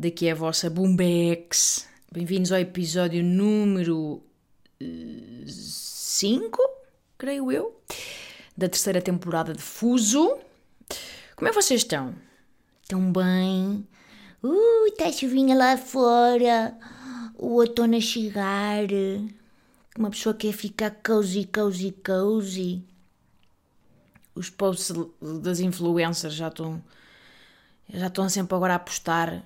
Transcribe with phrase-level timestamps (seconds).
[0.00, 1.86] Daqui é a vossa Boombex.
[2.10, 4.22] Bem-vindos ao episódio número
[5.46, 6.58] 5,
[7.18, 7.78] creio eu,
[8.56, 10.38] da terceira temporada de Fuso.
[11.36, 12.14] Como é que vocês estão?
[12.80, 13.86] Estão bem?
[14.42, 16.74] Uh, está chuvinha lá fora.
[17.36, 18.86] O outono a chegar.
[19.98, 22.82] Uma pessoa quer ficar cozy, cozy, cozy.
[24.34, 26.82] Os posts das influencers já estão
[27.92, 29.42] já estão sempre agora a postar eh,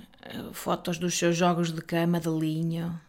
[0.53, 3.01] fotos dos seus jogos de cama de linho.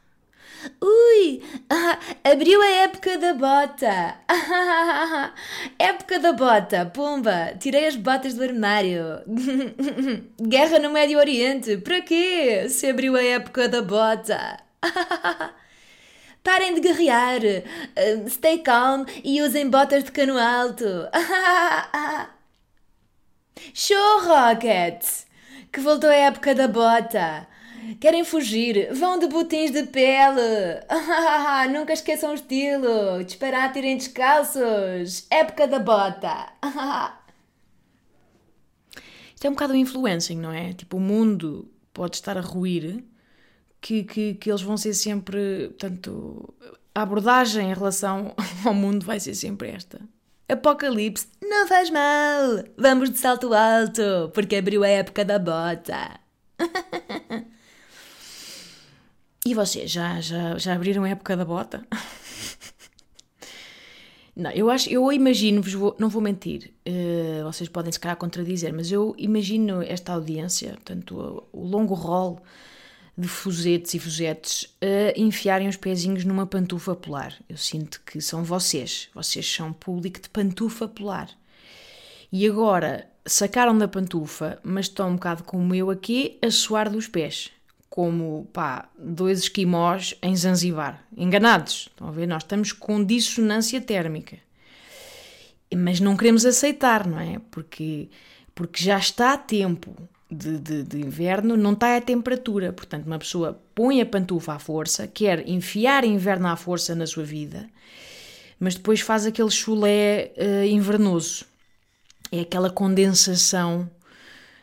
[0.82, 4.16] Ui, ah, abriu a época da bota.
[5.78, 9.22] época da bota, pumba, tirei as botas do armário.
[10.42, 12.68] Guerra no Médio Oriente, para quê?
[12.70, 14.60] Se abriu a época da bota.
[16.44, 20.86] Parem de guerrear, uh, stay calm e usem botas de cano alto.
[23.74, 25.06] Show Rocket!
[25.72, 27.48] Que voltou a época da bota.
[28.00, 28.94] Querem fugir?
[28.94, 30.82] Vão de botins de pele.
[31.72, 33.24] Nunca esqueçam o estilo.
[33.24, 35.28] Disparar, tirem descalços.
[35.30, 36.54] Época da bota.
[39.36, 40.74] Isto é um bocado o influencing, não é?
[40.74, 43.04] Tipo, o mundo pode estar a ruir,
[43.82, 45.70] que, que, que eles vão ser sempre.
[45.70, 46.54] Portanto,
[46.94, 48.34] a abordagem em relação
[48.66, 50.02] ao mundo vai ser sempre esta.
[50.48, 52.64] Apocalipse, não faz mal.
[52.78, 56.20] Vamos de salto alto, porque abriu a época da bota.
[59.46, 61.86] e vocês, já, já, já abriram a época da bota?
[64.36, 68.92] Não, eu acho, eu imagino-vos, não vou mentir, eh, vocês podem se calhar contradizer, mas
[68.92, 72.42] eu imagino esta audiência, portanto, o, o longo rol
[73.18, 77.34] de fuzetes e fuzetes a enfiarem os pezinhos numa pantufa polar.
[77.48, 81.30] Eu sinto que são vocês, vocês são público de pantufa polar.
[82.32, 87.08] E agora sacaram da pantufa, mas estão um bocado como eu aqui a suar dos
[87.08, 87.52] pés.
[87.90, 91.02] Como, pá, dois esquimós em Zanzibar.
[91.16, 91.88] Enganados.
[91.90, 92.28] Estão a ver?
[92.28, 94.38] Nós estamos com dissonância térmica.
[95.74, 97.40] Mas não queremos aceitar, não é?
[97.50, 98.10] Porque,
[98.54, 99.96] porque já está a tempo
[100.30, 102.74] de, de, de inverno, não está a temperatura.
[102.74, 107.24] Portanto, uma pessoa põe a pantufa à força, quer enfiar inverno à força na sua
[107.24, 107.70] vida,
[108.60, 111.46] mas depois faz aquele chulé eh, invernoso.
[112.32, 113.90] É aquela condensação,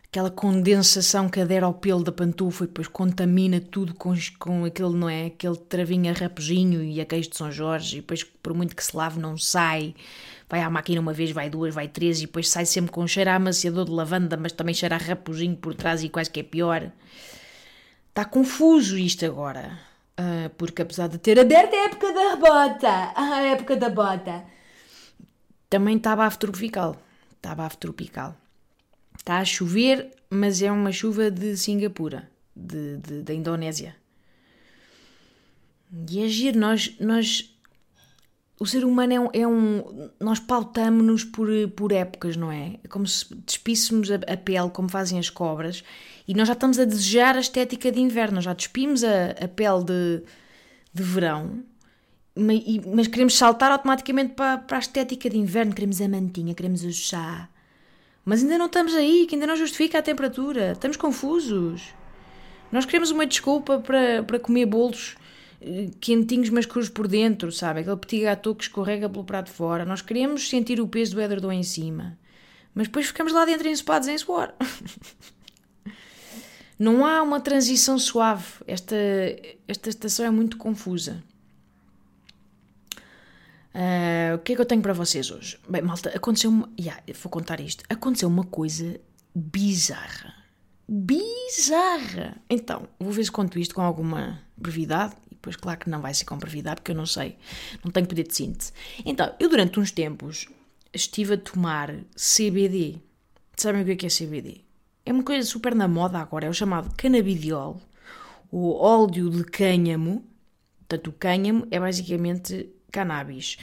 [0.05, 4.95] aquela condensação que adere ao pelo da pantufa e depois contamina tudo com, com aquele,
[4.95, 5.27] não é?
[5.27, 8.97] Aquele travinho a e a queijo de São Jorge, e depois, por muito que se
[8.97, 9.95] lave, não sai.
[10.53, 13.31] Vai à máquina uma vez, vai duas, vai três, e depois sai sempre com cheiro
[13.31, 16.43] a amaciador de lavanda, mas também cheira a raposinho por trás e quase que é
[16.43, 16.93] pior.
[18.11, 19.79] Está confuso isto agora.
[20.15, 24.45] Ah, porque apesar de ter aberto a época da bota, a época da bota,
[25.71, 27.01] também está bafo tropical.
[27.35, 28.37] Está bafo tropical.
[29.17, 33.97] Está a chover, mas é uma chuva de Singapura, de, de- da Indonésia.
[36.11, 37.52] E é giro, nós, nós
[38.63, 39.29] o ser humano é um.
[39.33, 42.79] É um nós pautamos-nos por, por épocas, não é?
[42.85, 45.83] É como se despíssemos a, a pele, como fazem as cobras,
[46.29, 49.85] e nós já estamos a desejar a estética de inverno, já despimos a, a pele
[49.85, 50.23] de,
[50.95, 51.65] de verão,
[52.37, 56.55] ma- e- mas queremos saltar automaticamente para, para a estética de inverno, queremos a mantinha,
[56.55, 57.49] queremos o chá.
[58.25, 61.83] Mas ainda não estamos aí, que ainda não justifica a temperatura, estamos confusos.
[62.71, 65.17] Nós queremos uma desculpa para, para comer bolos
[66.01, 67.81] quentinhos mas cruz por dentro, sabe?
[67.81, 69.85] Aquele petit gâteau que escorrega pelo prato fora.
[69.85, 72.19] Nós queremos sentir o peso do edredom em cima.
[72.75, 74.53] Mas depois ficamos lá dentro ensopados em suor.
[76.79, 78.45] Não há uma transição suave.
[78.67, 78.97] Esta,
[79.69, 81.23] esta estação é muito confusa.
[83.75, 85.59] Ah, o que é que eu tenho para vocês hoje?
[85.69, 86.69] Bem, malta, aconteceu uma.
[86.79, 87.85] Yeah, vou contar isto.
[87.89, 89.01] Aconteceu uma coisa
[89.35, 90.35] bizarra.
[90.89, 92.37] Bizarra!
[92.51, 95.15] Então, vou ver se conto isto com alguma brevidade.
[95.43, 97.37] Depois, claro que não vai ser com brevidade, porque eu não sei,
[97.85, 98.73] não tenho poder de síntese.
[99.05, 100.47] Então, eu durante uns tempos
[100.95, 103.01] estive a tomar CBD.
[103.57, 104.61] Sabem o que é que é CBD?
[105.05, 107.83] É uma coisa super na moda agora, é o chamado canabidiol,
[108.53, 110.25] o óleo de cânhamo.
[110.79, 113.57] Portanto, o cânhamo é basicamente cannabis.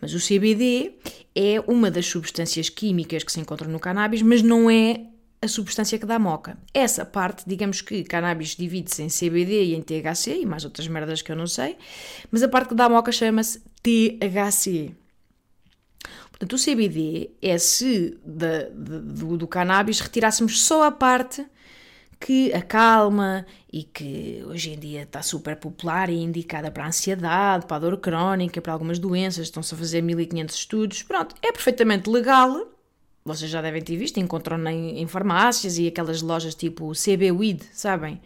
[0.00, 0.94] Mas o CBD
[1.34, 5.04] é uma das substâncias químicas que se encontram no cannabis, mas não é
[5.44, 6.56] a substância que dá moca.
[6.72, 11.22] Essa parte, digamos que cannabis divide-se em CBD e em THC e mais outras merdas
[11.22, 11.76] que eu não sei,
[12.30, 14.94] mas a parte que dá moca chama-se THC.
[16.30, 21.46] Portanto, o CBD é se de, de, do, do cannabis retirássemos só a parte
[22.18, 27.66] que acalma e que hoje em dia está super popular e indicada para a ansiedade,
[27.66, 31.02] para a dor crónica, para algumas doenças, estão-se a fazer 1500 estudos.
[31.02, 32.73] Pronto, é perfeitamente legal.
[33.26, 37.62] Vocês já devem ter visto, encontram em, em farmácias e aquelas lojas tipo CB Weed,
[37.72, 38.20] sabem?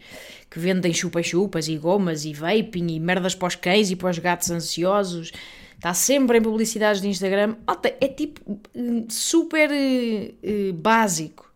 [0.49, 4.19] Que vendem chupa-chupas e gomas e vaping e merdas para os cães e para os
[4.19, 5.31] gatos ansiosos.
[5.73, 7.55] Está sempre em publicidades de Instagram.
[8.01, 11.49] É tipo hum, super uh, básico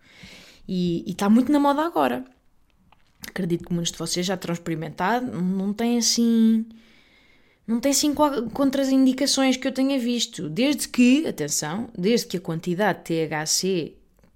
[0.66, 2.24] e, está muito na moda agora.
[3.28, 6.66] Acredito que muitos de vocês já terão experimentado, não tem assim.
[7.66, 8.14] Não tem assim
[8.54, 10.50] contraindicações que eu tenha visto.
[10.50, 13.94] Desde que, atenção, desde que a quantidade de THC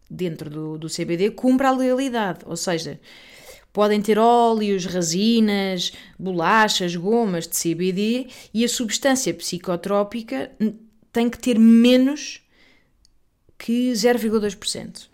[0.10, 2.40] dentro do, do CBD cumpra a legalidade.
[2.46, 3.00] Ou seja,
[3.74, 10.52] podem ter óleos, resinas, bolachas, gomas de CBD e a substância psicotrópica
[11.12, 12.42] tem que ter menos
[13.58, 15.08] que 0,2%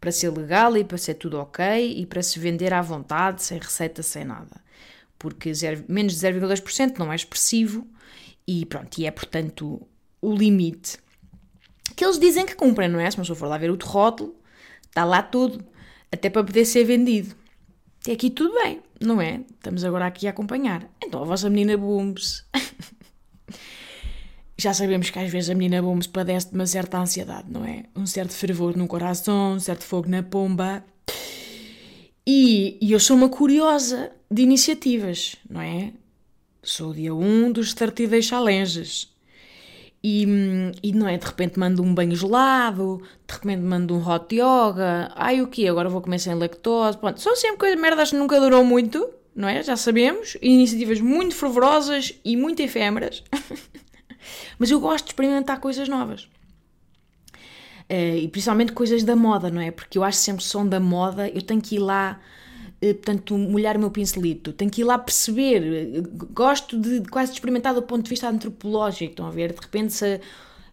[0.00, 3.58] para ser legal e para ser tudo ok e para se vender à vontade, sem
[3.58, 4.67] receita, sem nada.
[5.18, 7.86] Porque zero, menos de 0,2% não é expressivo
[8.46, 9.86] e pronto, e é portanto
[10.20, 10.98] o limite
[11.96, 13.10] que eles dizem que cumprem, não é?
[13.10, 14.36] Se uma pessoa for lá ver o rótulo,
[14.86, 15.64] está lá tudo,
[16.12, 17.34] até para poder ser vendido.
[18.00, 19.40] Até aqui tudo bem, não é?
[19.50, 20.88] Estamos agora aqui a acompanhar.
[21.04, 22.44] Então a vossa menina Booms
[24.58, 27.84] já sabemos que às vezes a menina Bombs padece de uma certa ansiedade, não é?
[27.94, 30.84] Um certo fervor no coração, um certo fogo na pomba.
[32.30, 35.94] E, e eu sou uma curiosa de iniciativas, não é?
[36.62, 39.10] Sou dia 1 um dos 30 Day Challenges.
[40.04, 40.26] E,
[40.82, 41.16] e não é?
[41.16, 45.10] De repente mando um banho gelado, de repente mando um hot yoga.
[45.16, 45.68] Ai, o quê?
[45.68, 46.98] Agora vou comer sem lactose.
[46.98, 49.62] Pronto, são sempre coisas merdas que nunca durou muito, não é?
[49.62, 50.36] Já sabemos.
[50.42, 53.24] Iniciativas muito fervorosas e muito efêmeras.
[54.58, 56.28] Mas eu gosto de experimentar coisas novas.
[57.90, 59.70] Uh, e principalmente coisas da moda, não é?
[59.70, 62.20] Porque eu acho sempre som da moda, eu tenho que ir lá,
[62.82, 65.98] uh, portanto, molhar o meu pincelito, tenho que ir lá perceber.
[65.98, 69.54] Uh, gosto de, quase de experimentar do ponto de vista antropológico, estão a ver?
[69.54, 70.20] De repente, se,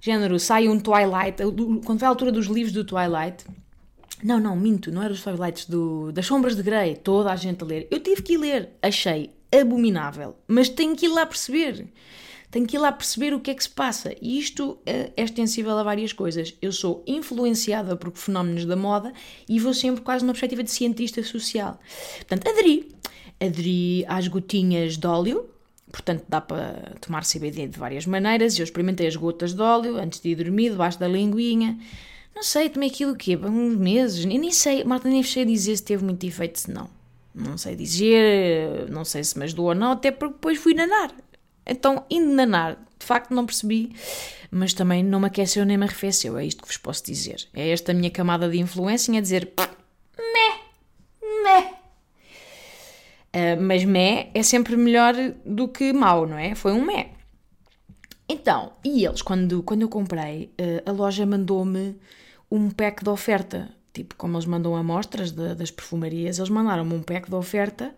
[0.02, 1.42] género, sai um Twilight,
[1.86, 3.46] quando vai a altura dos livros do Twilight.
[4.22, 7.64] Não, não, minto, não era os Twilights do, das Sombras de Grey, toda a gente
[7.64, 7.88] a ler.
[7.90, 11.88] Eu tive que ir ler, achei abominável, mas tenho que ir lá perceber
[12.56, 14.16] tenho que ir lá perceber o que é que se passa.
[14.22, 16.56] E isto é, é extensível a várias coisas.
[16.62, 19.12] Eu sou influenciada por fenómenos da moda
[19.50, 21.78] e vou sempre quase numa perspectiva de cientista social.
[22.16, 22.96] Portanto, aderi.
[23.42, 25.50] Aderi às gotinhas de óleo,
[25.92, 28.58] portanto dá para tomar CBD de várias maneiras.
[28.58, 31.78] Eu experimentei as gotas de óleo antes de ir dormir, debaixo da linguinha.
[32.34, 33.36] Não sei, tomei aquilo o quê?
[33.36, 34.24] Uns meses.
[34.24, 36.90] Eu nem sei, Marta, nem sei dizer se teve muito efeito, se não.
[37.34, 41.14] Não sei dizer, não sei se me ajudou ou não, até porque depois fui nanar.
[41.66, 43.96] Então, indo nanar, de facto não percebi,
[44.52, 47.48] mas também não me aqueceu nem me arrefeceu, é isto que vos posso dizer.
[47.54, 49.52] É esta minha camada de influência a dizer
[50.18, 51.74] meh, meh.
[53.34, 55.14] Uh, mas meh é sempre melhor
[55.46, 56.56] do que mau, não é?
[56.56, 57.12] Foi um meh.
[58.30, 61.96] Então, e eles, quando, quando eu comprei, uh, a loja mandou-me
[62.50, 63.70] um pack de oferta.
[63.94, 67.96] Tipo, como eles mandam amostras de, das perfumarias, eles mandaram-me um pack de oferta,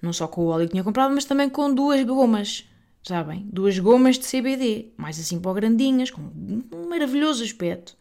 [0.00, 2.66] não só com o óleo que tinha comprado, mas também com duas gomas
[3.04, 3.46] sabem?
[3.52, 7.96] Duas gomas de CBD, mais assim para grandinhas, com um maravilhoso aspecto,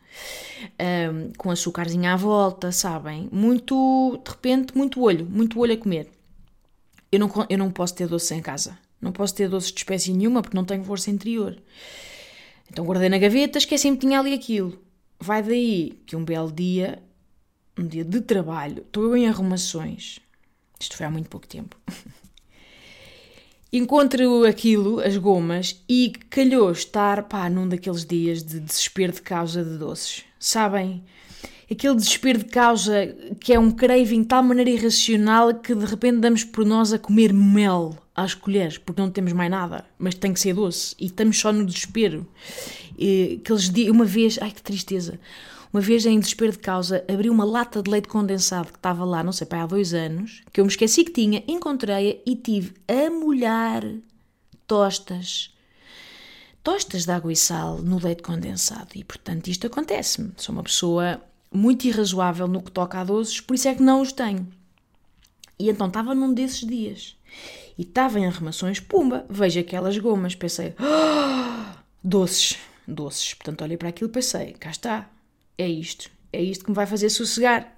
[0.79, 3.29] um, com açúcarzinho à volta, sabem?
[3.31, 6.10] Muito, de repente, muito olho, muito olho a comer.
[7.12, 10.13] Eu não, eu não posso ter doce em casa, não posso ter doces de espécie
[10.13, 11.62] nenhuma porque não tenho força interior.
[12.72, 14.81] Então guardei na gaveta, esqueci-me que tinha ali aquilo.
[15.19, 17.03] Vai daí que um belo dia,
[17.77, 20.19] um dia de trabalho, estou eu em arrumações.
[20.79, 21.77] Isto foi há muito pouco tempo.
[23.74, 29.63] encontro aquilo, as gomas, e calhou estar, pá, num daqueles dias de desespero de causa
[29.63, 30.24] de doces.
[30.39, 31.03] Sabem?
[31.70, 36.20] Aquele desespero de causa que é um craving de tal maneira irracional que de repente
[36.20, 40.32] damos por nós a comer mel às colheres, porque não temos mais nada, mas tem
[40.32, 42.27] que ser doce, e estamos só no desespero.
[42.96, 45.20] E, aqueles dias, uma vez, ai que tristeza,
[45.74, 49.24] uma vez, em desespero de causa, abri uma lata de leite condensado que estava lá,
[49.24, 52.75] não sei, para há dois anos, que eu me esqueci que tinha, encontrei-a e tive
[52.88, 53.84] a molhar
[54.68, 55.51] tostas.
[56.63, 58.89] Tostas de água e sal no leite condensado.
[58.94, 60.32] E, portanto, isto acontece-me.
[60.38, 61.20] Sou uma pessoa
[61.51, 64.48] muito irrazoável no que toca a doces, por isso é que não os tenho.
[65.58, 67.18] E então estava num desses dias.
[67.75, 70.36] E estava em arremações, pumba, vejo aquelas gomas.
[70.36, 73.34] Pensei, oh, doces, doces.
[73.34, 75.10] Portanto, olhei para aquilo e pensei, cá está,
[75.57, 76.10] é isto.
[76.31, 77.74] É isto que me vai fazer sossegar.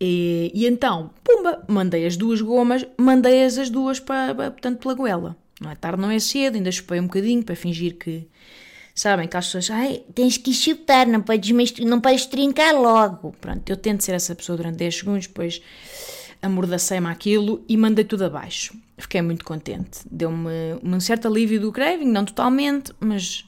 [0.00, 5.36] E, e então, pumba, mandei as duas gomas, mandei-as as duas para, portanto, pela goela.
[5.60, 8.26] Não é tarde, não é cedo, ainda chupei um bocadinho para fingir que,
[8.94, 13.34] sabem, que as pessoas, ai, tens que chutar, não podes, não podes trincar logo.
[13.40, 15.62] Pronto, eu tento ser essa pessoa durante 10 segundos, depois
[16.42, 18.76] amordacei-me aquilo e mandei tudo abaixo.
[18.98, 20.00] Fiquei muito contente.
[20.10, 20.50] Deu-me
[20.82, 23.44] um certo alívio do craving, não totalmente, mas,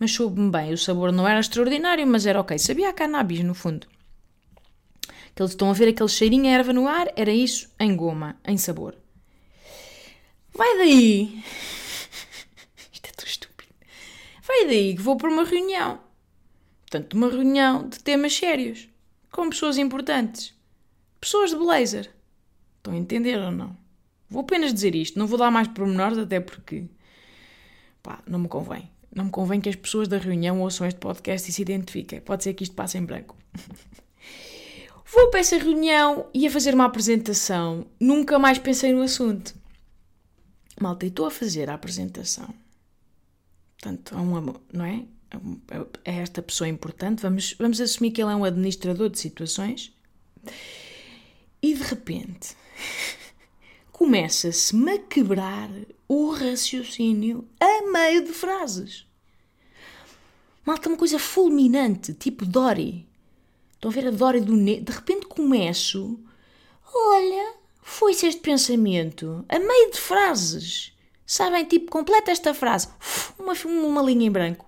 [0.00, 0.72] mas soube-me bem.
[0.72, 2.58] O sabor não era extraordinário, mas era ok.
[2.58, 3.86] Sabia a cannabis, no fundo.
[5.34, 8.40] Que eles estão a ver aquele cheirinho a erva no ar, era isso em goma,
[8.44, 8.96] em sabor.
[10.54, 11.44] Vai daí!
[12.90, 13.72] Isto é tão estúpido.
[14.42, 16.00] Vai daí que vou para uma reunião.
[16.80, 18.88] Portanto, uma reunião de temas sérios,
[19.30, 20.54] com pessoas importantes.
[21.20, 22.10] Pessoas de blazer.
[22.78, 23.76] Estão a entender ou não?
[24.28, 26.86] Vou apenas dizer isto, não vou dar mais pormenores, até porque
[28.02, 28.90] pá, não me convém.
[29.14, 32.20] Não me convém que as pessoas da reunião ouçam este podcast e se identifiquem.
[32.20, 33.36] Pode ser que isto passe em branco.
[35.12, 37.86] Vou para essa reunião e a fazer uma apresentação.
[37.98, 39.54] Nunca mais pensei no assunto.
[40.80, 42.48] Malta, e estou a fazer a apresentação.
[43.72, 45.04] Portanto, a um não é?
[46.04, 47.22] É esta pessoa importante.
[47.22, 49.92] Vamos, vamos assumir que ele é um administrador de situações.
[51.60, 52.56] E de repente
[54.00, 55.68] começa-se-me a quebrar
[56.08, 59.06] o raciocínio a meio de frases.
[60.64, 63.06] Malta, uma coisa fulminante, tipo Dory.
[63.74, 64.80] Estão a ver a Dory do Ne...
[64.80, 66.18] De repente começo...
[66.94, 70.94] Olha, foi-se este pensamento a meio de frases.
[71.26, 72.88] Sabem, tipo, completa esta frase.
[73.38, 74.64] Uma, uma linha em branco.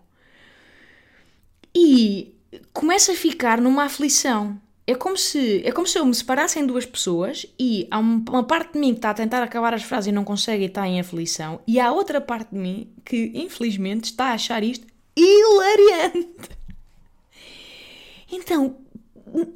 [1.75, 2.37] E
[2.75, 6.67] começa a ficar numa aflição é como se é como se eu me separasse em
[6.67, 10.09] duas pessoas e há uma parte de mim que está a tentar acabar as frases
[10.09, 14.05] e não consegue e está em aflição e há outra parte de mim que infelizmente
[14.05, 14.87] está a achar isto
[15.17, 16.29] hilariante.
[18.35, 18.77] Então,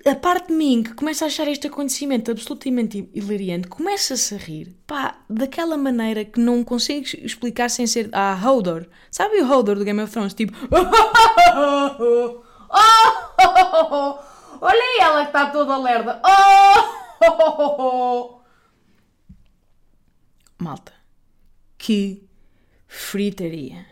[0.04, 4.76] a parte de mim que começa a achar este acontecimento absolutamente hilariante começa-se a rir,
[4.86, 8.86] pá, daquela maneira que não consigo explicar sem ser a ah, Hodor.
[9.10, 10.34] Sabe o Hodor do Game of Thrones?
[10.34, 10.54] Tipo.
[14.60, 16.20] Olha ela que está toda lerda.
[17.20, 18.40] Oh!
[20.58, 20.92] Malta,
[21.76, 22.26] que
[22.86, 23.86] fritaria.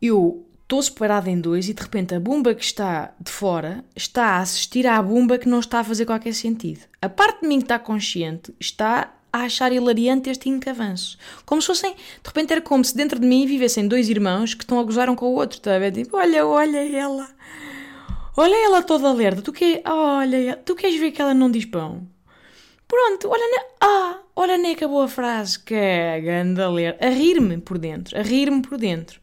[0.00, 4.24] Eu estou separada em dois e de repente a bomba que está de fora está
[4.24, 6.80] a assistir à bomba que não está a fazer qualquer sentido.
[7.00, 11.18] A parte de mim que está consciente está a achar hilariante este incavanço.
[11.44, 14.64] Como se fossem, de repente era como se dentro de mim vivessem dois irmãos que
[14.64, 15.92] estão a gozar um com o outro, está a ver?
[15.92, 17.28] Tipo, olha, olha ela.
[18.40, 19.42] Olha ela toda lerda.
[19.42, 19.82] Tu, que...
[19.84, 22.08] olha, tu queres ver que ela não diz pão?
[22.86, 23.64] Pronto, olha, ne...
[23.80, 28.22] ah, olha nem acabou a frase, que é ganda ler, a rir-me por dentro, a
[28.22, 29.20] rir-me por dentro.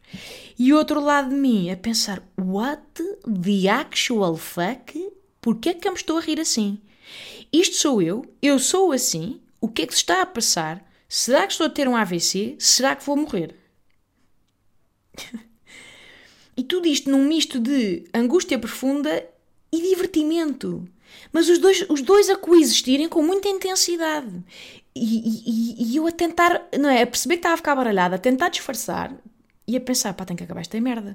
[0.58, 2.82] E outro lado de mim a pensar, what
[3.24, 5.10] the actual fuck?
[5.40, 6.78] Porquê é que eu me estou a rir assim?
[7.50, 10.86] Isto sou eu, eu sou assim, o que é que se está a passar?
[11.08, 12.56] Será que estou a ter um AVC?
[12.58, 13.56] Será que vou morrer?
[16.56, 19.24] E tudo isto num misto de angústia profunda
[19.70, 20.88] e divertimento.
[21.32, 24.42] Mas os dois, os dois a coexistirem com muita intensidade.
[24.94, 27.02] E, e, e, eu a tentar, não é?
[27.02, 29.14] A perceber que estava a ficar baralhada, a tentar disfarçar
[29.68, 31.14] e a pensar, pá, tem que acabar esta merda.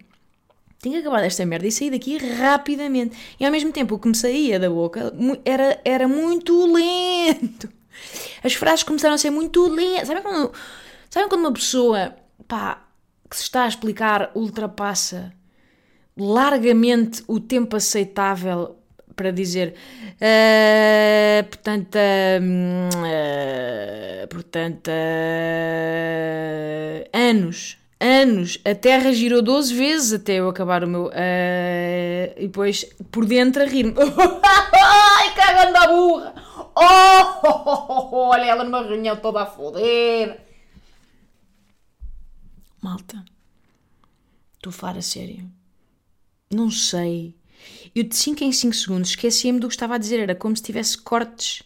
[0.80, 3.18] Tenho que acabar esta merda e sair daqui rapidamente.
[3.40, 5.14] E ao mesmo tempo o que me saía da boca
[5.46, 7.70] era, era muito lento.
[8.44, 10.08] As frases começaram a ser muito lentas.
[10.08, 10.52] Sabem quando,
[11.10, 12.16] sabem quando uma pessoa,
[12.48, 12.88] pá,
[13.32, 15.32] que se está a explicar ultrapassa
[16.18, 18.76] largamente o tempo aceitável
[19.16, 19.74] para dizer
[20.18, 22.90] uh, portanto uh,
[24.28, 24.92] portanto uh,
[27.14, 28.58] anos anos.
[28.66, 31.12] A Terra girou 12 vezes até eu acabar o meu
[32.36, 33.94] e depois por dentro a rir-me.
[34.74, 36.34] Ai cagando a burra.
[36.76, 40.51] Oh, olha ela numa reunião toda a foder
[42.82, 43.24] Malta,
[44.56, 45.50] estou a falar a sério.
[46.52, 47.36] Não sei.
[47.96, 50.20] Eu de 5 em 5 segundos esquecia-me do que estava a dizer.
[50.20, 51.64] Era como se tivesse cortes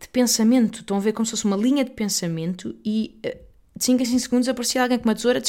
[0.00, 0.80] de pensamento.
[0.80, 3.42] Estão a ver como se fosse uma linha de pensamento e eh,
[3.76, 5.42] de 5 em 5 segundos aparecia alguém com uma tesoura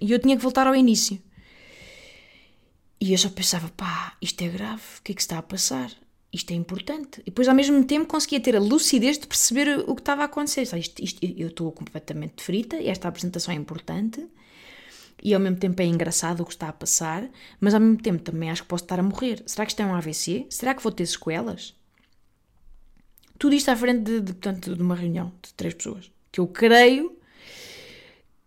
[0.00, 1.20] e eu tinha que voltar ao início.
[3.00, 5.90] E eu só pensava, pá, isto é grave, o que é que está a passar?
[6.34, 7.20] Isto é importante.
[7.20, 10.24] E depois, ao mesmo tempo, conseguia ter a lucidez de perceber o que estava a
[10.24, 10.62] acontecer.
[10.62, 14.26] Isto, isto, eu estou completamente frita esta apresentação é importante.
[15.22, 18.20] E ao mesmo tempo é engraçado o que está a passar, mas ao mesmo tempo
[18.20, 19.44] também acho que posso estar a morrer.
[19.46, 20.46] Será que isto é um AVC?
[20.50, 21.72] Será que vou ter sequelas?
[23.38, 26.10] Tudo isto à frente de, de, portanto, de uma reunião de três pessoas.
[26.32, 27.16] Que eu creio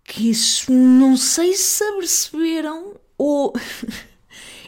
[0.04, 3.54] que isso, não sei se aperceberam ou.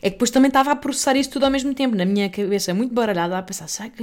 [0.01, 2.73] É que depois também estava a processar isso tudo ao mesmo tempo, na minha cabeça,
[2.73, 4.01] muito baralhada, a pensar, sabe,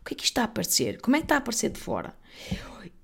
[0.00, 1.00] o que é que isto está a aparecer?
[1.00, 2.14] Como é que está a aparecer de fora?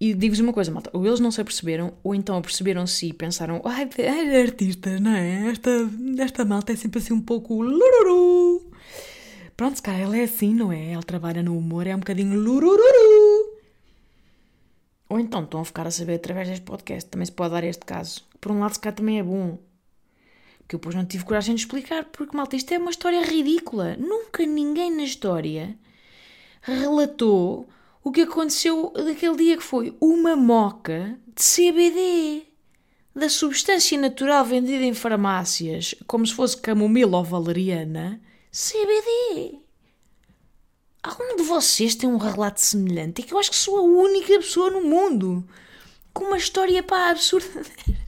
[0.01, 3.61] E digo-vos uma coisa, malta, ou eles não se aperceberam, ou então aperceberam-se e pensaram,
[3.65, 5.51] ai, é artista, não é?
[5.51, 5.71] Esta,
[6.19, 8.71] esta malta é sempre assim um pouco lururu.
[9.57, 10.93] Pronto, cara, ela é assim, não é?
[10.93, 13.59] Ela trabalha no humor, é um bocadinho lurururu.
[15.09, 17.85] Ou então estão a ficar a saber através deste podcast, também se pode dar este
[17.85, 18.25] caso.
[18.41, 19.59] Por um lado, se cá também é bom.
[20.69, 23.97] Que eu depois não tive coragem de explicar, porque, malta, isto é uma história ridícula.
[23.97, 25.79] Nunca ninguém na história
[26.61, 27.67] relatou
[28.05, 32.43] o que aconteceu daquele dia que foi uma moca de CBD.
[33.15, 38.21] Da substância natural vendida em farmácias, como se fosse camomila ou valeriana,
[38.53, 39.59] CBD.
[41.03, 43.23] Algum de vocês tem um relato semelhante?
[43.23, 45.45] É que eu acho que sou a única pessoa no mundo
[46.13, 47.63] com uma história pá absurda.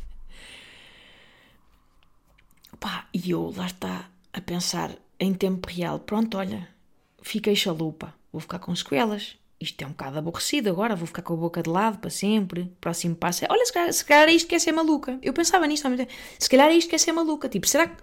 [2.80, 6.00] pá, e eu lá está a pensar em tempo real.
[6.00, 6.66] Pronto, olha,
[7.22, 9.36] fiquei chalupa, vou ficar com sequelas.
[9.60, 12.72] Isto é um bocado aborrecido agora, vou ficar com a boca de lado para sempre.
[12.80, 15.18] Próximo passo é, olha, se calhar, se calhar é isto que é ser maluca.
[15.22, 16.12] Eu pensava nisto há muito tempo.
[16.38, 17.46] Se calhar é isto que é ser maluca.
[17.46, 18.02] Tipo, será que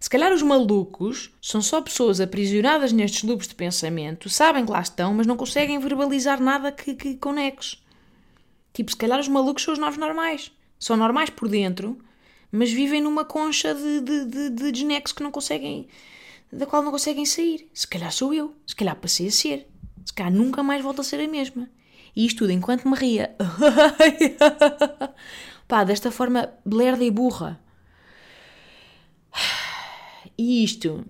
[0.00, 4.80] se calhar os malucos são só pessoas aprisionadas nestes loops de pensamento, sabem que lá
[4.80, 7.82] estão, mas não conseguem verbalizar nada que, que conexos.
[8.72, 10.52] Tipo, se calhar os malucos são os novos normais.
[10.78, 11.98] São normais por dentro,
[12.50, 15.88] mas vivem numa concha de, de, de, de desnexo que não conseguem,
[16.52, 17.68] da qual não conseguem sair.
[17.72, 18.54] Se calhar sou eu.
[18.66, 19.68] Se calhar passei a ser.
[20.04, 21.68] Se calhar nunca mais volto a ser a mesma.
[22.14, 23.34] E isto tudo enquanto me ria.
[25.68, 27.60] Pá, desta forma lerda e burra.
[30.38, 31.04] E isto,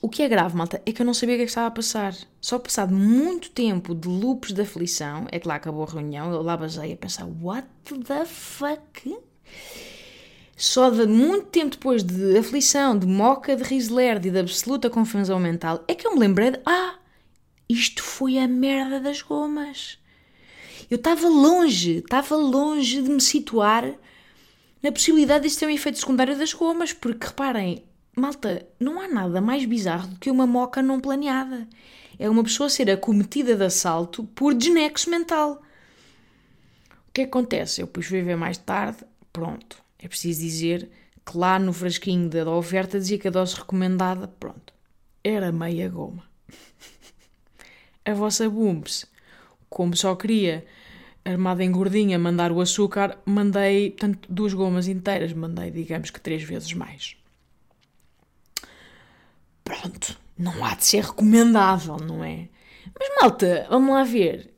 [0.00, 1.66] o que é grave, malta, é que eu não sabia o que, é que estava
[1.66, 2.14] a passar.
[2.40, 6.42] Só passado muito tempo de loops de aflição, é que lá acabou a reunião, eu
[6.42, 7.66] lá basei a pensar, what
[8.06, 9.18] the fuck?
[10.56, 15.38] Só de muito tempo depois de aflição, de moca de rislerd e de absoluta confusão
[15.38, 16.94] mental, é que eu me lembrei de, ah,
[17.68, 19.98] isto foi a merda das gomas.
[20.90, 23.92] Eu estava longe, estava longe de me situar
[24.82, 27.84] na possibilidade de isto ter um efeito secundário das gomas, porque reparem,
[28.16, 31.68] Malta, não há nada mais bizarro do que uma moca não planeada.
[32.18, 35.62] É uma pessoa ser acometida de assalto por desnexo mental.
[37.08, 37.82] O que acontece?
[37.82, 39.84] Eu pus ver mais tarde, pronto.
[39.98, 40.90] É preciso dizer
[41.24, 44.72] que lá no frasquinho da oferta dizia que a dose recomendada, pronto,
[45.24, 46.24] era meia goma.
[48.04, 49.06] a vossa Bumps,
[49.68, 50.64] como só queria,
[51.24, 56.42] armada em gordinha, mandar o açúcar, mandei, tanto duas gomas inteiras, mandei, digamos que três
[56.42, 57.16] vezes mais
[59.66, 62.48] pronto, não há de ser recomendável, não é?
[62.98, 64.54] Mas malta, vamos lá ver.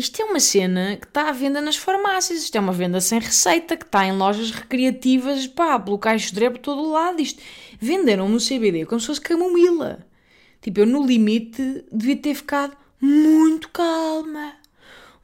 [0.00, 3.18] Isto é uma cena que está à venda nas farmácias, isto é uma venda sem
[3.20, 7.20] receita, que está em lojas recreativas, pá, pelo caixo de por todo o lado.
[7.20, 7.42] Isto.
[7.78, 10.06] Venderam-me o CBD como se fosse camomila.
[10.62, 14.54] Tipo, eu no limite devia ter ficado muito calma,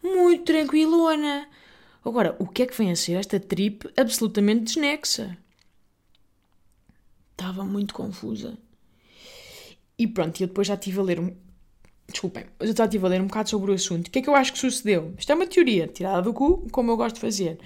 [0.03, 1.49] muito tranquilona.
[2.05, 5.39] Agora, o que é que vem a ser esta trip absolutamente desnexa?
[7.31, 8.59] Estava muito confusa.
[9.99, 11.35] E pronto, eu depois já estive a ler.
[12.09, 14.07] Desculpem, eu já estive a ler um bocado sobre o assunto.
[14.07, 15.13] O que é que eu acho que sucedeu?
[15.19, 17.59] Isto é uma teoria, tirada do cu, como eu gosto de fazer.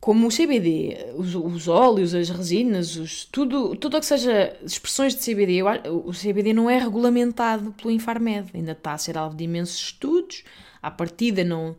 [0.00, 5.14] Como o CBD, os, os óleos, as resinas, os, tudo, tudo o que seja expressões
[5.14, 9.36] de CBD, eu, o CBD não é regulamentado pelo Infarmed, ainda está a ser alvo
[9.36, 10.42] de imensos estudos.
[10.82, 11.76] À partida não,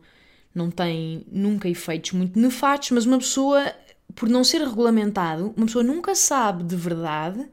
[0.54, 3.74] não tem nunca efeitos muito nefastos, mas uma pessoa,
[4.14, 7.46] por não ser regulamentado, uma pessoa nunca sabe de verdade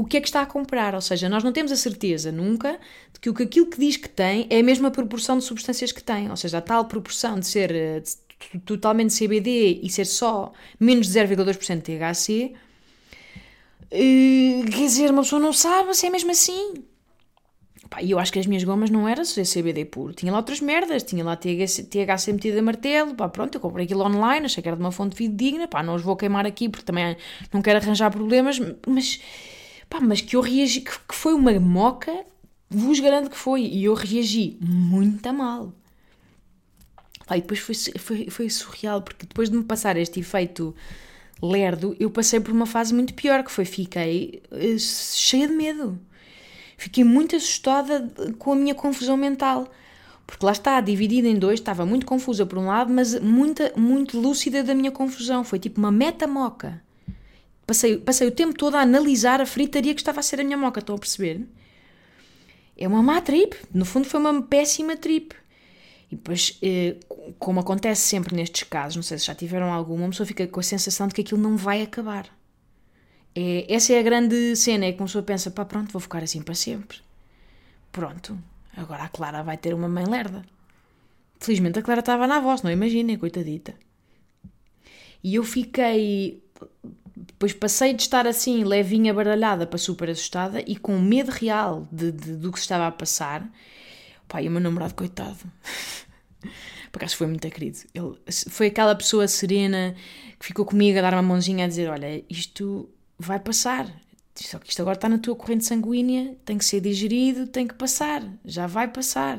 [0.00, 0.94] o que é que está a comprar.
[0.94, 2.80] Ou seja, nós não temos a certeza nunca
[3.12, 6.30] de que aquilo que diz que tem é a mesma proporção de substâncias que tem.
[6.30, 8.02] Ou seja, a tal proporção de ser eh,
[8.64, 12.54] totalmente CBD e ser só menos de 0,2% de THC.
[13.92, 16.82] Uh, quer dizer, uma pessoa não sabe se é mesmo assim.
[18.00, 20.14] E eu acho que as minhas gomas não eram CBD puro.
[20.14, 21.02] Tinha lá outras merdas.
[21.02, 23.14] Tinha lá THC, THC metido a martelo.
[23.14, 24.46] Pá, pronto, eu comprei aquilo online.
[24.46, 25.68] Achei que era de uma fonte fidedigna.
[25.68, 27.18] Pá, não os vou queimar aqui porque também
[27.52, 28.58] não quero arranjar problemas.
[28.86, 29.20] Mas
[29.90, 32.24] Pá, mas que eu reagi, que, que foi uma moca,
[32.70, 33.62] vos garanto que foi.
[33.62, 35.74] E eu reagi muito mal.
[37.26, 40.74] Pá, e depois foi, foi, foi surreal, porque depois de me passar este efeito
[41.42, 45.98] lerdo, eu passei por uma fase muito pior, que foi fiquei uh, cheia de medo.
[46.76, 49.68] Fiquei muito assustada com a minha confusão mental.
[50.26, 54.20] Porque lá está, dividida em dois, estava muito confusa por um lado, mas muita, muito
[54.20, 55.42] lúcida da minha confusão.
[55.42, 56.80] Foi tipo uma meta-moca.
[57.70, 60.58] Passei, passei o tempo todo a analisar a fritaria que estava a ser a minha
[60.58, 61.46] moca, estão a perceber?
[62.76, 65.36] É uma má trip, no fundo foi uma péssima trip.
[66.10, 66.96] E depois, eh,
[67.38, 70.58] como acontece sempre nestes casos, não sei se já tiveram alguma, uma pessoa fica com
[70.58, 72.26] a sensação de que aquilo não vai acabar.
[73.36, 76.24] É, essa é a grande cena, é que uma pessoa pensa, pá, pronto, vou ficar
[76.24, 76.98] assim para sempre.
[77.92, 78.36] Pronto,
[78.76, 80.44] agora a Clara vai ter uma mãe lerda.
[81.38, 83.76] Felizmente a Clara estava na voz, não imaginem, coitadita.
[85.22, 86.42] E eu fiquei.
[87.26, 92.10] Depois passei de estar assim, levinha, baralhada, para super assustada e com medo real de,
[92.10, 93.46] de, do que se estava a passar.
[94.26, 95.38] Pá, e o meu namorado, coitado.
[96.90, 97.78] Por acaso foi muito querido.
[97.94, 98.14] Ele
[98.48, 99.94] foi aquela pessoa serena
[100.38, 103.86] que ficou comigo a dar uma mãozinha a dizer: Olha, isto vai passar.
[104.34, 107.74] Só que isto agora está na tua corrente sanguínea, tem que ser digerido, tem que
[107.74, 109.38] passar, já vai passar.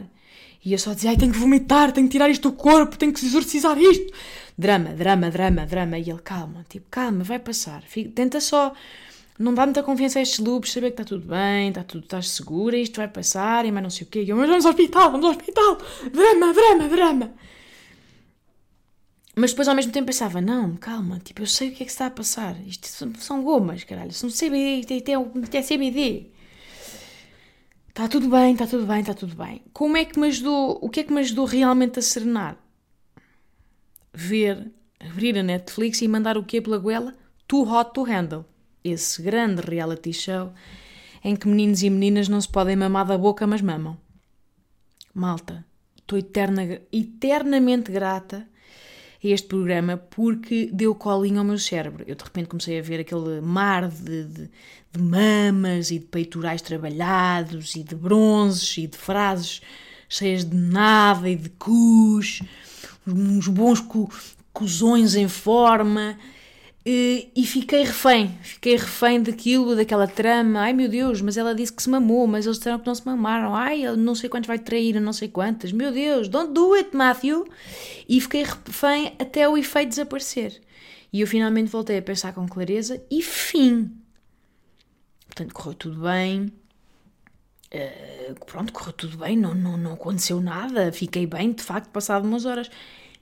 [0.64, 3.12] E eu só dizia: Ai, tenho que vomitar, tenho que tirar isto do corpo, tenho
[3.12, 4.14] que exorcizar isto.
[4.62, 5.98] Drama, drama, drama, drama.
[5.98, 7.82] E ele: Calma, tipo, calma, vai passar.
[7.82, 8.74] Fica, tenta só
[9.40, 12.30] não dá muita confiança a estes loops, saber que está tudo bem, está tudo, estás
[12.30, 14.22] segura, isto vai passar e mais não sei o quê.
[14.22, 15.78] E eu, mas vamos ao hospital, vamos ao hospital,
[16.14, 17.34] drama, drama, drama.
[19.36, 21.92] Mas depois ao mesmo tempo pensava, não, calma, tipo, eu sei o que é que
[21.92, 22.56] está a passar.
[22.68, 26.28] Isto são, gomas, caralho, são CBD, isto é, isto é CBD.
[27.90, 29.64] Está tudo bem, está tudo bem, está tudo bem.
[29.74, 32.61] Como é que me ajudou, o que é que me ajudou realmente a serenar?
[34.14, 37.16] Ver, abrir a Netflix e mandar o quê pela goela?
[37.48, 38.46] Too Hot to Handle
[38.84, 40.52] esse grande reality show
[41.24, 43.98] em que meninos e meninas não se podem mamar da boca, mas mamam.
[45.14, 45.64] Malta,
[45.98, 48.48] estou eterna, eternamente grata
[49.24, 52.04] a este programa porque deu colinho ao meu cérebro.
[52.08, 54.50] Eu de repente comecei a ver aquele mar de, de,
[54.92, 59.62] de mamas e de peitorais trabalhados e de bronzes e de frases
[60.10, 62.42] cheias de nada e de cus,
[63.08, 64.10] uns bons cu,
[64.54, 66.18] cuzões em forma
[66.84, 70.62] e fiquei refém, fiquei refém daquilo, daquela trama.
[70.62, 73.06] Ai meu Deus, mas ela disse que se mamou, mas eles disseram que não se
[73.06, 73.56] mamaram.
[73.56, 75.72] Ai, não sei quantos vai trair, não sei quantas.
[75.72, 77.48] Meu Deus, don't do it, Matthew.
[78.10, 80.60] E fiquei refém até o efeito desaparecer.
[81.14, 83.92] E eu finalmente voltei a pensar com clareza e fim.
[85.28, 86.52] Portanto, correu tudo bem.
[87.74, 90.92] Uh, pronto, correu tudo bem, não, não, não aconteceu nada.
[90.92, 92.70] Fiquei bem, de facto, passado umas horas.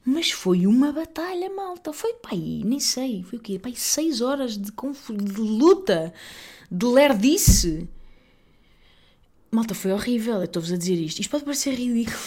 [0.03, 1.93] Mas foi uma batalha, malta.
[1.93, 3.23] Foi, pai, nem sei.
[3.23, 3.59] Foi o quê?
[3.59, 6.13] Pai, seis horas de, de luta,
[6.71, 7.87] de lerdice.
[9.51, 10.37] Malta, foi horrível.
[10.37, 11.19] Eu estou-vos a dizer isto.
[11.19, 12.17] Isto pode parecer ridículo.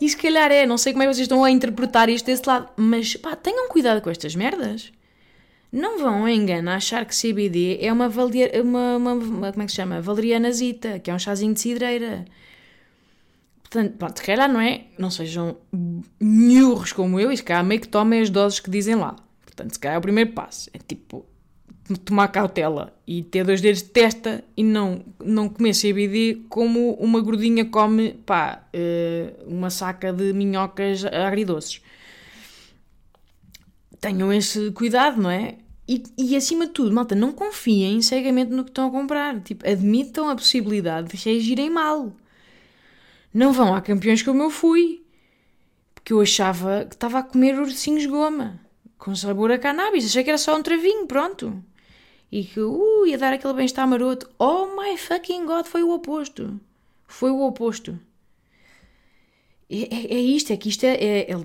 [0.00, 0.64] E se calhar é.
[0.64, 2.70] Não sei como é que vocês estão a interpretar isto desse lado.
[2.76, 4.90] Mas, pá, tenham cuidado com estas merdas.
[5.72, 9.70] Não vão a engano achar que CBD é uma, uma, uma, uma, como é que
[9.70, 10.00] se chama?
[10.00, 12.24] Valerianazita, que é um chazinho de cidreira.
[13.62, 15.56] Portanto, pronto, se calhar não é, não sejam
[16.20, 19.14] nhurros como eu e se calhar meio que tomem as doses que dizem lá.
[19.44, 20.68] Portanto, se calhar é o primeiro passo.
[20.74, 21.24] É tipo,
[21.98, 27.20] tomar cautela e ter dois dedos de testa e não, não comer CBD como uma
[27.20, 31.80] gordinha come, pá, eh, uma saca de minhocas agridoces.
[34.00, 35.56] Tenham esse cuidado, não é?
[35.92, 39.40] E, e acima de tudo, malta, não confiem cegamente no que estão a comprar.
[39.40, 42.12] Tipo, admitam a possibilidade de reagirem mal.
[43.34, 45.02] Não vão a campeões como eu fui.
[45.92, 48.60] Porque eu achava que estava a comer ursinhos goma.
[48.98, 50.06] Com sabor a cannabis.
[50.06, 51.60] Achei que era só um travinho, pronto.
[52.30, 54.30] E que, uh, ia dar aquele bem-estar maroto.
[54.38, 56.60] Oh my fucking god, foi o oposto.
[57.08, 57.98] Foi o oposto.
[59.70, 61.36] É, é, isto, é que isto é, é, é,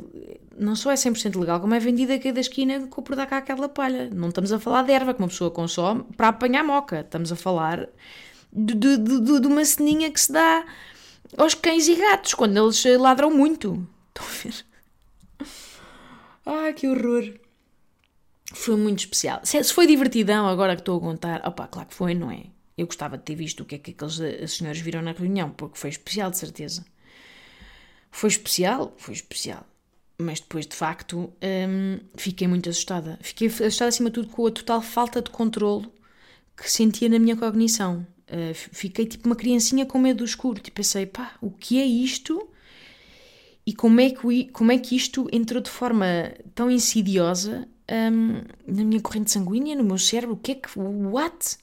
[0.58, 3.38] não só é 100% legal, como é vendida aqui da esquina com por dar cá
[3.38, 4.10] aquela palha.
[4.10, 7.02] Não estamos a falar de erva que uma pessoa consome para apanhar moca.
[7.02, 7.88] Estamos a falar
[8.52, 10.66] de, de, de, de uma ceninha que se dá
[11.38, 13.88] aos cães e gatos, quando eles ladram muito.
[14.08, 14.66] Estão a ver?
[16.48, 17.32] Ai, que horror.
[18.54, 19.42] Foi muito especial.
[19.44, 22.46] Se foi divertidão agora que estou a contar, opá, claro que foi, não é?
[22.76, 25.50] Eu gostava de ter visto o que é que aqueles eh, senhores viram na reunião,
[25.52, 26.86] porque foi especial, de certeza.
[28.16, 28.94] Foi especial?
[28.96, 29.68] Foi especial.
[30.18, 33.20] Mas depois, de facto, hum, fiquei muito assustada.
[33.22, 35.90] Fiquei assustada, acima de tudo, com a total falta de controle
[36.56, 38.08] que sentia na minha cognição.
[38.30, 40.62] Uh, fiquei tipo uma criancinha com medo do escuro.
[40.62, 42.48] Tipo, pensei, pá, o que é isto?
[43.66, 46.06] E como é que, como é que isto entrou de forma
[46.56, 50.36] tão insidiosa um, na minha corrente sanguínea, no meu cérebro?
[50.36, 50.70] O que é que.
[50.80, 51.58] What?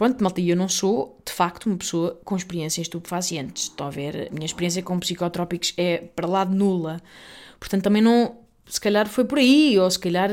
[0.00, 3.64] Pronto, malta, eu não sou, de facto, uma pessoa com experiências estupefacientes.
[3.64, 4.28] Estão a ver?
[4.30, 7.02] A minha experiência com psicotrópicos é para lá de nula.
[7.58, 8.38] Portanto, também não.
[8.64, 10.30] Se calhar foi por aí, ou se calhar,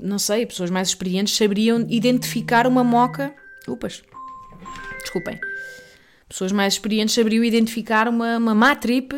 [0.00, 3.32] não sei, pessoas mais experientes saberiam identificar uma moca.
[3.68, 4.02] Upas!
[5.00, 5.38] desculpem,
[6.28, 9.14] pessoas mais experientes saberiam identificar uma, uma má trip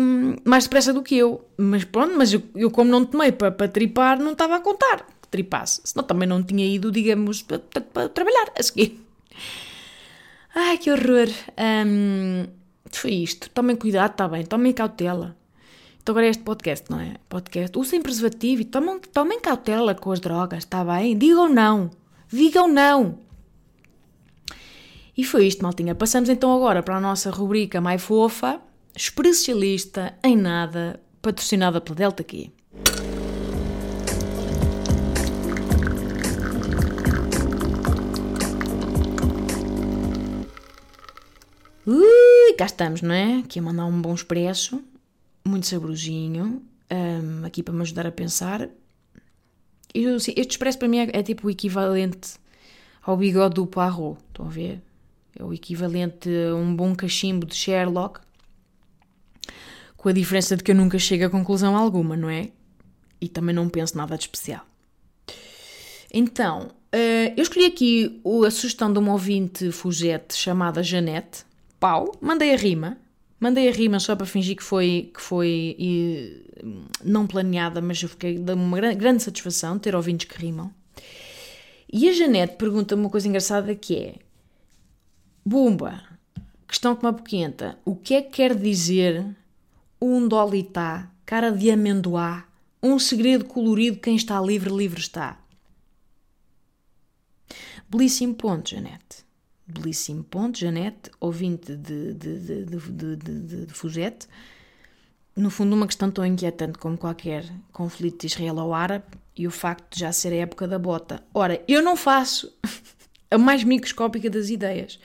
[0.00, 1.44] um, mais depressa do que eu.
[1.54, 5.28] Mas pronto, mas eu, eu como não tomei para, tripar, não estava a contar que
[5.28, 5.82] tripasse.
[5.84, 9.06] Senão também não tinha ido, digamos, para, para trabalhar a seguir.
[10.60, 11.28] Ai, que horror.
[11.56, 12.48] Um,
[12.90, 13.48] foi isto.
[13.50, 14.44] Tomem cuidado, está bem.
[14.44, 15.36] Tomem cautela.
[16.02, 17.14] Então agora é este podcast, não é?
[17.28, 17.78] Podcast.
[17.78, 21.16] Usem preservativo e tomem, tomem cautela com as drogas, está bem?
[21.16, 21.90] Digam não.
[22.28, 23.20] Digam não!
[25.16, 25.94] E foi isto, maltinha.
[25.94, 28.60] Passamos então agora para a nossa rubrica mais fofa,
[28.96, 32.52] especialista em nada, patrocinada pela Delta Key.
[42.58, 43.38] Cá estamos, não é?
[43.38, 44.82] Aqui a mandar um bom expresso,
[45.46, 48.68] muito saborosinho, um, aqui para me ajudar a pensar.
[49.94, 52.34] Eu, assim, este expresso para mim é, é, tipo o equivalente
[53.00, 54.82] ao bigode do Poirot, estão a ver?
[55.38, 58.18] É o equivalente a um bom cachimbo de Sherlock,
[59.96, 62.50] com a diferença de que eu nunca chego a conclusão alguma, não é?
[63.20, 64.66] E também não penso nada de especial.
[66.12, 71.46] Então, uh, eu escolhi aqui a sugestão de uma ouvinte fugete chamada Janete,
[71.78, 72.98] pau, mandei a rima.
[73.40, 76.44] Mandei a rima só para fingir que foi, que foi e,
[77.04, 80.72] não planeada, mas eu fiquei de uma grande satisfação ter ouvintes que rimam.
[81.90, 84.14] E a Janete pergunta-me uma coisa engraçada que é
[85.46, 86.02] Bumba,
[86.66, 89.24] questão que uma poquenta, o que é que quer dizer
[90.02, 92.44] um dolitá, cara de amendoá,
[92.82, 95.40] um segredo colorido, quem está livre, livre está?
[97.88, 99.27] Belíssimo ponto, Janete
[99.68, 104.26] belíssimo ponto, Janete, ouvinte de, de, de, de, de, Fugete.
[105.36, 109.04] No fundo, uma questão tão inquietante como qualquer conflito israelo-árabe
[109.36, 111.22] e o facto de já ser a época da bota.
[111.32, 112.52] Ora, eu não faço
[113.30, 114.98] a mais microscópica das ideias,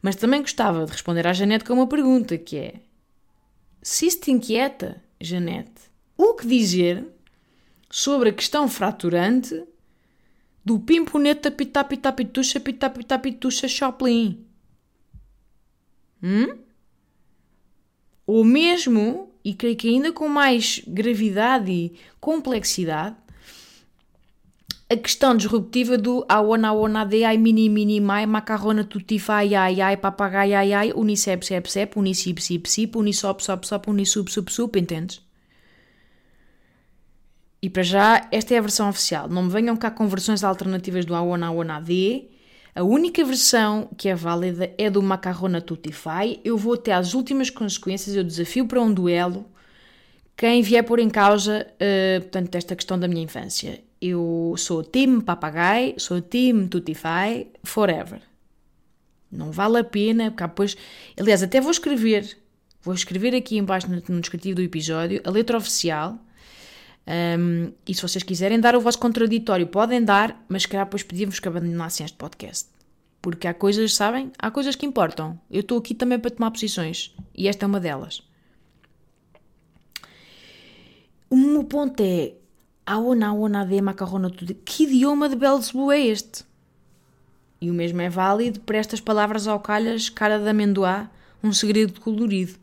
[0.00, 2.74] mas também gostava de responder à Janete com uma pergunta que é:
[3.82, 5.82] se isso te inquieta, Janete,
[6.16, 7.04] o que dizer
[7.90, 9.64] sobre a questão fraturante
[10.64, 14.44] do Pimponeta Pitapitapituxa Pitapitapituxa Choplin.
[16.22, 16.58] Hum?
[18.26, 23.16] Ou mesmo, e creio que ainda com mais gravidade e complexidade,
[24.88, 29.96] a questão disruptiva do aona aona de ai mini mini mai macarrona tutifai ai ai
[29.96, 34.76] papagai ai ai unicep sep sep unicip sip sip unisop sop sop unisup sup sup,
[34.76, 35.23] entendes?
[37.64, 39.26] E para já, esta é a versão oficial.
[39.26, 42.28] Não me venham cá com versões alternativas do Aona Aona D.
[42.74, 46.38] A única versão que é válida é do Macarrona Tutify.
[46.44, 48.14] Eu vou até às últimas consequências.
[48.14, 49.46] Eu desafio para um duelo
[50.36, 53.80] quem vier pôr em causa, uh, portanto, esta questão da minha infância.
[53.98, 58.20] Eu sou Team Papagai, sou Team Tutify, forever.
[59.32, 60.76] Não vale a pena, porque depois...
[61.18, 62.36] Aliás, até vou escrever,
[62.82, 66.20] vou escrever aqui embaixo no, no descritivo do episódio, a letra oficial
[67.06, 71.02] um, e se vocês quiserem dar o vosso contraditório, podem dar, mas se calhar depois
[71.02, 72.68] pedimos que abandonassem este podcast.
[73.20, 74.32] Porque há coisas, sabem?
[74.38, 75.38] Há coisas que importam.
[75.50, 77.14] Eu estou aqui também para tomar posições.
[77.34, 78.22] E esta é uma delas.
[81.30, 82.34] O meu ponto é.
[82.86, 84.54] Aona, aona, de macarrona, tudo.
[84.54, 86.44] Que idioma de Belzebu é este?
[87.62, 91.10] E o mesmo é válido para estas palavras ao calhas, cara de amendoá,
[91.42, 92.58] um segredo colorido.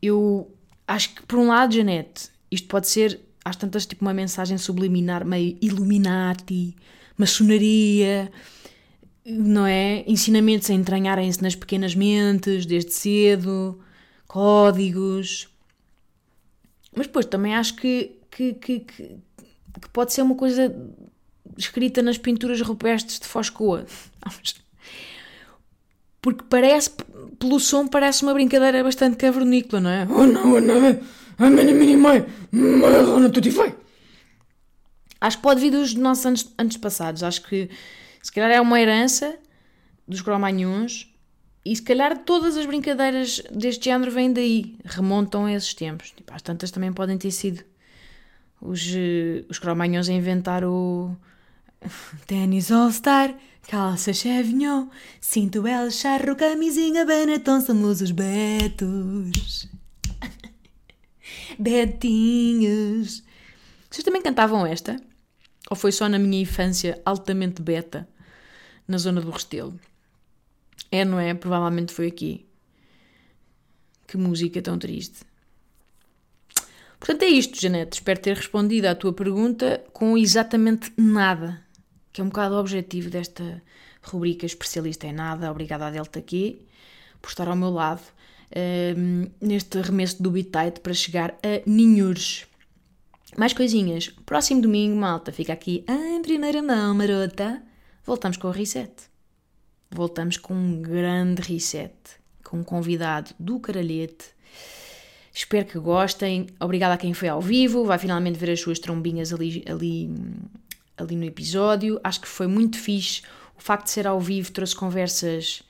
[0.00, 0.48] Eu
[0.86, 5.24] acho que, por um lado, Janete, isto pode ser, às tantas, tipo uma mensagem subliminar,
[5.24, 6.74] meio Illuminati,
[7.16, 8.30] maçonaria,
[9.24, 10.04] não é?
[10.06, 13.78] Ensinamentos a entranharem-se nas pequenas mentes, desde cedo,
[14.26, 15.48] códigos.
[16.96, 19.02] Mas depois também acho que, que, que, que,
[19.80, 20.74] que pode ser uma coisa
[21.56, 23.84] escrita nas pinturas rupestres de Foscoa.
[26.20, 26.90] Porque parece,
[27.38, 30.06] pelo som, parece uma brincadeira bastante cavernícola, não é?
[30.10, 31.00] Oh não, oh não,
[31.38, 33.74] a mini mini mãe, marrona tutti foi.
[35.20, 37.22] Acho que pode vir dos nossos anos, anos passados.
[37.22, 37.68] Acho que
[38.22, 39.36] se calhar é uma herança
[40.06, 41.12] dos cromanhões
[41.64, 46.10] e se calhar todas as brincadeiras deste género vêm daí, remontam a esses tempos.
[46.10, 47.62] Tipo, às tantas também podem ter sido
[48.60, 51.16] os, eh, os cromanhões a inventar o
[52.26, 53.34] ténis All-Star,
[53.68, 54.88] calça Chevignon,
[55.20, 59.68] cinto El Charro, camisinha Benetton, somos os Betos.
[61.58, 63.22] Betinhos.
[63.90, 65.00] Vocês também cantavam esta?
[65.70, 68.08] Ou foi só na minha infância altamente beta,
[68.86, 69.78] na zona do Restelo?
[70.90, 71.34] É, não é?
[71.34, 72.46] Provavelmente foi aqui.
[74.06, 75.24] Que música tão triste.
[76.98, 77.98] Portanto, é isto, Janete.
[77.98, 81.62] Espero ter respondido à tua pergunta com exatamente nada,
[82.12, 83.62] que é um bocado o objetivo desta
[84.02, 85.50] rubrica especialista em nada.
[85.50, 86.58] Obrigada à Delta Q
[87.20, 88.02] por estar ao meu lado
[88.50, 92.46] Ehm, neste arremesso do Bitite para chegar a Ninhures.
[93.36, 94.08] Mais coisinhas.
[94.24, 97.62] Próximo domingo, malta, fica aqui em primeira mão, marota.
[98.04, 98.92] Voltamos com o reset.
[99.90, 101.92] Voltamos com um grande reset,
[102.44, 104.26] com um convidado do Caralhete.
[105.32, 106.46] Espero que gostem.
[106.58, 107.84] Obrigada a quem foi ao vivo.
[107.84, 110.10] Vai finalmente ver as suas trombinhas ali, ali
[110.98, 112.00] ali no episódio.
[112.02, 113.22] Acho que foi muito fixe.
[113.56, 115.62] O facto de ser ao vivo trouxe conversas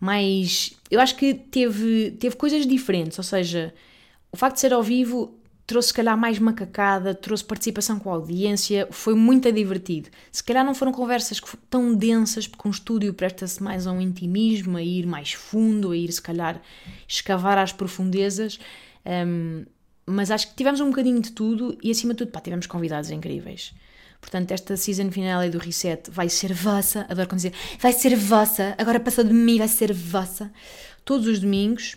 [0.00, 0.72] mais.
[0.90, 3.72] Eu acho que teve, teve coisas diferentes, ou seja,
[4.32, 5.38] o facto de ser ao vivo
[5.70, 10.08] trouxe se calhar mais macacada, trouxe participação com a audiência, foi muito divertido.
[10.32, 14.76] Se calhar não foram conversas tão densas, porque um estúdio presta-se mais a um intimismo,
[14.76, 16.60] a ir mais fundo, a ir se calhar
[17.06, 18.58] escavar às profundezas.
[19.06, 19.64] Um,
[20.04, 23.12] mas acho que tivemos um bocadinho de tudo e acima de tudo, pá, tivemos convidados
[23.12, 23.72] incríveis.
[24.20, 27.06] Portanto, esta season finale do Reset vai ser vossa.
[27.08, 28.74] Adoro quando dizer vai ser vossa.
[28.78, 30.52] Agora passou de mim, vai ser vossa.
[31.04, 31.96] Todos os domingos.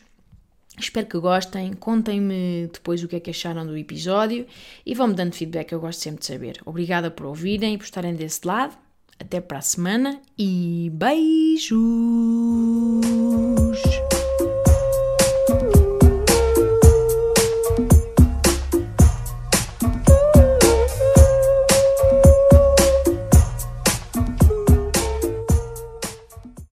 [0.79, 1.73] Espero que gostem.
[1.73, 4.47] Contem-me depois o que é que acharam do episódio
[4.85, 6.59] e vão-me dando feedback, eu gosto sempre de saber.
[6.65, 8.75] Obrigada por ouvirem e por estarem desse lado.
[9.19, 11.79] Até para a semana e beijo!